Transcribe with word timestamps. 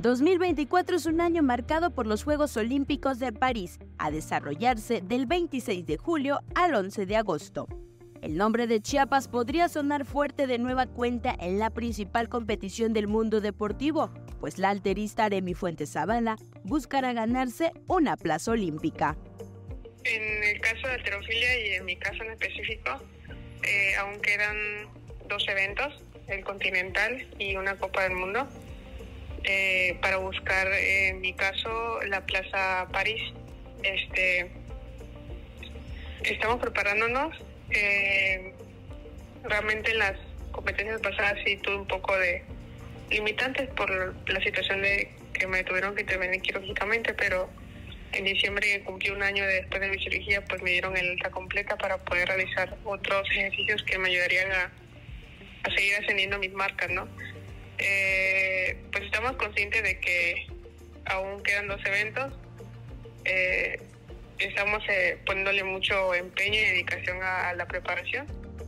2024 0.00 0.96
es 0.96 1.04
un 1.04 1.20
año 1.20 1.42
marcado 1.42 1.94
por 1.94 2.06
los 2.06 2.24
Juegos 2.24 2.56
Olímpicos 2.56 3.18
de 3.18 3.34
París, 3.34 3.78
a 3.98 4.10
desarrollarse 4.10 5.02
del 5.02 5.26
26 5.26 5.84
de 5.84 5.98
julio 5.98 6.40
al 6.54 6.74
11 6.74 7.04
de 7.04 7.16
agosto. 7.16 7.68
El 8.22 8.38
nombre 8.38 8.66
de 8.66 8.80
Chiapas 8.80 9.28
podría 9.28 9.68
sonar 9.68 10.06
fuerte 10.06 10.46
de 10.46 10.56
nueva 10.56 10.86
cuenta 10.86 11.36
en 11.38 11.58
la 11.58 11.68
principal 11.68 12.30
competición 12.30 12.94
del 12.94 13.08
mundo 13.08 13.42
deportivo, 13.42 14.10
pues 14.40 14.56
la 14.56 14.70
alterista 14.70 15.26
Aremi 15.26 15.52
Fuentes 15.52 15.92
Zavala 15.92 16.36
buscará 16.64 17.12
ganarse 17.12 17.70
una 17.86 18.16
plaza 18.16 18.52
olímpica. 18.52 19.18
En 20.04 20.44
el 20.44 20.60
caso 20.62 20.86
de 20.86 20.94
alterofilia 20.94 21.66
y 21.66 21.74
en 21.74 21.84
mi 21.84 21.96
caso 21.96 22.22
en 22.22 22.30
específico, 22.30 23.02
eh, 23.64 23.96
aún 23.96 24.18
quedan 24.22 24.56
dos 25.28 25.46
eventos, 25.46 25.92
el 26.28 26.42
continental 26.42 27.28
y 27.38 27.54
una 27.56 27.76
Copa 27.76 28.04
del 28.04 28.14
Mundo. 28.14 28.48
Eh, 29.44 29.98
para 30.02 30.18
buscar, 30.18 30.66
en 30.72 31.20
mi 31.20 31.32
caso, 31.32 32.00
la 32.06 32.24
Plaza 32.26 32.86
París. 32.92 33.22
Este, 33.82 34.50
estamos 36.24 36.60
preparándonos. 36.60 37.36
Eh, 37.70 38.52
realmente 39.44 39.92
en 39.92 39.98
las 39.98 40.18
competencias 40.52 41.00
pasadas 41.00 41.38
sí 41.44 41.56
tuve 41.58 41.76
un 41.76 41.86
poco 41.86 42.16
de 42.18 42.42
limitantes 43.10 43.68
por 43.70 43.90
la 44.28 44.40
situación 44.40 44.82
de 44.82 45.10
que 45.32 45.46
me 45.46 45.64
tuvieron 45.64 45.94
que 45.94 46.02
intervenir 46.02 46.42
quirúrgicamente, 46.42 47.14
pero 47.14 47.48
en 48.12 48.24
diciembre 48.24 48.82
cumplí 48.84 49.10
un 49.10 49.22
año 49.22 49.46
después 49.46 49.80
de 49.80 49.88
mi 49.88 49.98
cirugía, 50.02 50.44
pues 50.44 50.60
me 50.62 50.70
dieron 50.70 50.96
el 50.96 51.10
alta 51.10 51.30
completa 51.30 51.76
para 51.76 51.98
poder 51.98 52.28
realizar 52.28 52.76
otros 52.84 53.28
ejercicios 53.30 53.82
que 53.84 53.98
me 53.98 54.08
ayudarían 54.08 54.50
a, 54.52 54.72
a 55.62 55.74
seguir 55.74 55.94
ascendiendo 55.94 56.38
mis 56.38 56.52
marcas, 56.52 56.90
¿no? 56.90 57.08
Eh, 57.80 58.76
pues 58.92 59.04
estamos 59.04 59.32
conscientes 59.36 59.82
de 59.82 59.98
que 59.98 60.46
aún 61.06 61.42
quedan 61.42 61.68
dos 61.68 61.80
eventos. 61.84 62.32
Eh, 63.24 63.80
estamos 64.38 64.82
eh, 64.88 65.18
poniéndole 65.26 65.64
mucho 65.64 66.14
empeño 66.14 66.54
y 66.54 66.64
dedicación 66.64 67.18
a, 67.22 67.52
la 67.54 67.66
preparación. 67.66 68.26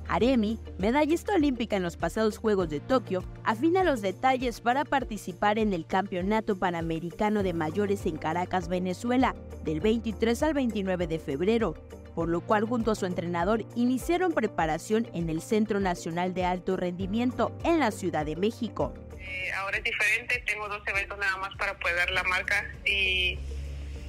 Aremi, 0.08 0.58
medallista 0.78 1.34
olímpica 1.34 1.76
en 1.76 1.82
los 1.82 1.96
pasados 1.96 2.36
Juegos 2.36 2.68
de 2.68 2.80
Tokio, 2.80 3.24
afina 3.44 3.84
los 3.84 4.02
detalles 4.02 4.60
para 4.60 4.84
participar 4.84 5.58
en 5.58 5.72
el 5.72 5.86
Campeonato 5.86 6.58
Panamericano 6.58 7.42
de 7.42 7.54
Mayores 7.54 8.04
en 8.04 8.16
Caracas, 8.16 8.68
Venezuela, 8.68 9.34
del 9.64 9.80
23 9.80 10.42
al 10.42 10.54
29 10.54 11.06
de 11.06 11.18
febrero, 11.18 11.74
por 12.14 12.28
lo 12.28 12.40
cual 12.40 12.64
junto 12.64 12.90
a 12.90 12.94
su 12.94 13.06
entrenador 13.06 13.64
iniciaron 13.74 14.32
preparación 14.32 15.08
en 15.14 15.30
el 15.30 15.40
Centro 15.40 15.80
Nacional 15.80 16.34
de 16.34 16.44
Alto 16.44 16.76
Rendimiento 16.76 17.56
en 17.64 17.78
la 17.78 17.90
Ciudad 17.90 18.26
de 18.26 18.36
México. 18.36 18.92
Eh, 19.32 19.50
ahora 19.52 19.78
es 19.78 19.84
diferente, 19.84 20.42
tengo 20.46 20.68
dos 20.68 20.86
eventos 20.86 21.18
nada 21.18 21.38
más 21.38 21.56
para 21.56 21.78
poder 21.78 21.96
dar 21.96 22.10
la 22.10 22.22
marca 22.24 22.70
y 22.84 23.38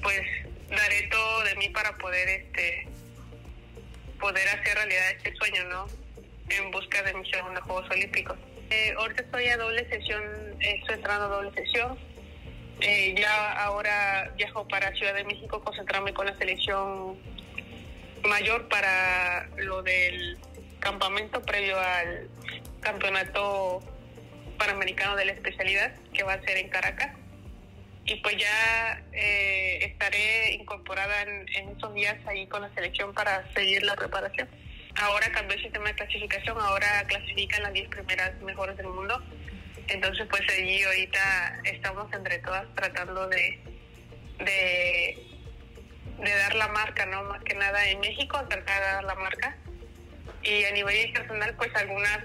pues 0.01 0.21
daré 0.69 1.03
todo 1.03 1.43
de 1.45 1.55
mí 1.55 1.69
para 1.69 1.97
poder 1.97 2.27
este 2.27 2.87
poder 4.19 4.45
hacer 4.49 4.75
realidad 4.75 5.11
este 5.11 5.33
sueño, 5.35 5.63
¿no? 5.65 5.87
En 6.49 6.71
busca 6.71 7.01
de 7.03 7.13
mis 7.13 7.29
segundos 7.29 7.63
Juegos 7.63 7.89
Olímpicos. 7.89 8.37
Eh, 8.69 8.93
ahorita 8.97 9.21
estoy 9.21 9.47
a 9.47 9.55
doble 9.55 9.87
sesión, 9.89 10.23
estoy 10.59 10.95
entrando 10.95 11.25
a 11.25 11.27
doble 11.29 11.51
sesión. 11.53 11.97
Eh, 12.81 13.15
ya 13.17 13.53
ahora 13.63 14.33
viajo 14.35 14.67
para 14.67 14.93
Ciudad 14.95 15.13
de 15.13 15.23
México, 15.23 15.63
concentrarme 15.63 16.13
con 16.13 16.25
la 16.25 16.37
selección 16.37 17.17
mayor 18.23 18.67
para 18.67 19.47
lo 19.55 19.83
del 19.83 20.37
campamento 20.79 21.41
previo 21.43 21.79
al 21.79 22.29
campeonato 22.81 23.81
panamericano 24.57 25.15
de 25.15 25.25
la 25.25 25.33
especialidad 25.33 25.93
que 26.13 26.23
va 26.23 26.33
a 26.33 26.41
ser 26.41 26.57
en 26.57 26.69
Caracas 26.69 27.11
y 28.05 28.15
pues 28.15 28.35
ya 28.37 29.01
eh, 29.13 29.79
estaré 29.85 30.53
incorporada 30.55 31.21
en, 31.21 31.69
esos 31.77 31.93
días 31.93 32.17
ahí 32.27 32.47
con 32.47 32.61
la 32.61 32.73
selección 32.73 33.13
para 33.13 33.49
seguir 33.53 33.83
la 33.83 33.95
preparación. 33.95 34.49
Ahora 34.95 35.31
cambió 35.31 35.55
el 35.55 35.63
sistema 35.63 35.87
de 35.87 35.95
clasificación, 35.95 36.57
ahora 36.59 37.05
clasifican 37.07 37.63
las 37.63 37.73
10 37.73 37.89
primeras 37.89 38.39
mejores 38.41 38.75
del 38.77 38.87
mundo. 38.87 39.21
Entonces 39.87 40.27
pues 40.29 40.41
allí 40.49 40.83
ahorita 40.83 41.61
estamos 41.63 42.11
entre 42.13 42.39
todas 42.39 42.65
tratando 42.75 43.27
de, 43.29 43.59
de, 44.39 45.17
de 46.19 46.35
dar 46.35 46.55
la 46.55 46.67
marca, 46.67 47.05
¿no? 47.05 47.23
Más 47.23 47.41
que 47.43 47.55
nada 47.55 47.87
en 47.87 48.01
México, 48.01 48.37
tratar 48.49 48.81
de 48.81 48.85
dar 48.85 49.03
la 49.05 49.15
marca. 49.15 49.55
Y 50.43 50.65
a 50.65 50.71
nivel 50.71 51.07
internacional 51.07 51.55
pues 51.55 51.73
algunas 51.75 52.19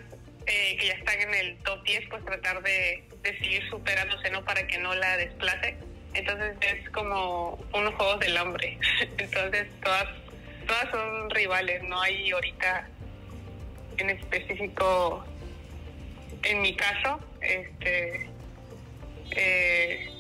eh, 0.49 0.77
que 0.79 0.87
ya 0.87 0.95
están 0.95 1.21
en 1.21 1.35
el 1.35 1.59
top 1.59 1.83
10, 1.85 2.09
pues 2.09 2.25
tratar 2.25 2.63
de, 2.63 3.05
seguir 3.23 3.69
superándose, 3.69 4.31
¿no? 4.31 4.43
Para 4.45 4.67
que 4.67 4.79
no 4.79 4.95
la 4.95 5.19
desplace. 5.19 5.77
Entonces 6.15 6.57
es 6.63 6.89
como 6.91 7.63
unos 7.75 7.95
juegos 7.95 8.19
del 8.21 8.37
hombre. 8.39 8.79
Entonces 9.19 9.69
todas, 9.83 10.07
todas 10.67 10.91
son 10.91 11.29
rivales, 11.31 11.83
no 11.83 12.01
hay 12.01 12.31
ahorita 12.31 12.89
en 13.99 14.11
específico, 14.11 15.25
en 16.43 16.63
mi 16.63 16.75
caso, 16.75 17.21
este, 17.43 18.31
eh, 19.33 20.11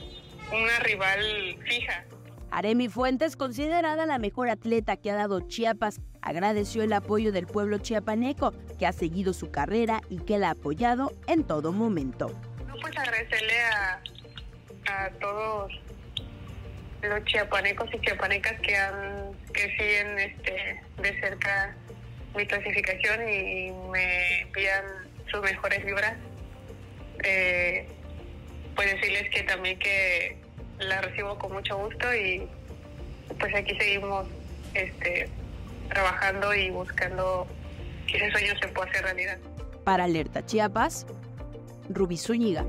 una 0.53 0.79
rival 0.81 1.59
fija. 1.67 2.05
Aremi 2.51 2.89
Fuentes, 2.89 3.37
considerada 3.37 4.07
la 4.07 4.19
mejor 4.19 4.49
atleta 4.49 4.97
que 4.97 5.11
ha 5.11 5.15
dado 5.15 5.41
Chiapas, 5.41 6.01
agradeció 6.23 6.83
el 6.83 6.93
apoyo 6.93 7.33
del 7.33 7.47
pueblo 7.47 7.79
chiapaneco, 7.79 8.53
que 8.79 8.87
ha 8.87 8.93
seguido 8.93 9.33
su 9.33 9.51
carrera 9.51 10.01
y 10.09 10.19
que 10.19 10.39
la 10.39 10.49
ha 10.49 10.53
apoyado 10.53 11.13
en 11.27 11.45
todo 11.45 11.73
momento. 11.73 12.29
No, 12.67 12.75
pues 12.81 12.97
agradecerle 12.97 13.61
a, 13.61 14.03
a 14.89 15.11
todos 15.21 15.73
los 17.03 17.25
chiapanecos 17.25 17.89
y 17.95 18.01
chiapanecas 18.01 18.61
que 18.61 18.77
han 18.77 19.33
que 19.53 19.71
siguen 19.77 20.19
este 20.19 20.83
de 21.01 21.21
cerca 21.21 21.77
mi 22.37 22.47
clasificación 22.47 23.29
y 23.29 23.73
me 23.91 24.41
envían 24.43 24.85
sus 25.31 25.41
mejores 25.43 25.85
vibras. 25.85 26.15
Eh, 27.25 27.89
pues 28.75 28.93
decirles 28.93 29.29
que 29.31 29.43
también 29.43 29.79
que 29.79 30.39
la 30.79 31.01
recibo 31.01 31.39
con 31.39 31.53
mucho 31.53 31.77
gusto 31.77 32.15
y 32.15 32.47
pues 33.39 33.55
aquí 33.55 33.77
seguimos 33.79 34.27
este 34.75 35.29
trabajando 35.89 36.55
y 36.55 36.71
buscando 36.71 37.47
que 38.07 38.17
ese 38.17 38.31
sueño 38.31 38.55
se 38.61 38.69
pueda 38.69 38.91
hacer 38.91 39.05
realidad. 39.05 39.39
Para 39.85 40.05
Alerta 40.05 40.45
Chiapas, 40.45 41.07
Rubí 41.89 42.17
Zúñiga. 42.17 42.65